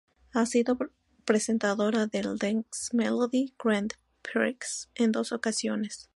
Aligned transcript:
Ha 0.33 0.47
sido 0.47 0.79
presentadora 1.25 2.07
del 2.07 2.35
Dansk 2.39 2.95
Melodi 2.95 3.53
Grand 3.63 3.91
Prix 4.23 4.89
en 4.95 5.11
dos 5.11 5.31
ocasiones. 5.31 6.09